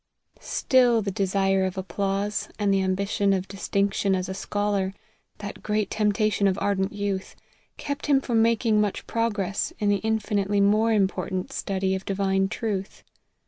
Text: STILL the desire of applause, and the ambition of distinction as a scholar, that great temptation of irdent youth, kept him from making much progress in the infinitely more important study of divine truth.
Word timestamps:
STILL 0.39 1.03
the 1.03 1.11
desire 1.11 1.63
of 1.63 1.77
applause, 1.77 2.49
and 2.57 2.73
the 2.73 2.81
ambition 2.81 3.33
of 3.33 3.47
distinction 3.47 4.15
as 4.15 4.27
a 4.27 4.33
scholar, 4.33 4.95
that 5.37 5.61
great 5.61 5.91
temptation 5.91 6.47
of 6.47 6.57
irdent 6.57 6.91
youth, 6.91 7.35
kept 7.77 8.07
him 8.07 8.19
from 8.19 8.41
making 8.41 8.81
much 8.81 9.05
progress 9.05 9.73
in 9.77 9.89
the 9.89 9.97
infinitely 9.97 10.59
more 10.59 10.91
important 10.91 11.53
study 11.53 11.93
of 11.93 12.03
divine 12.03 12.49
truth. 12.49 13.03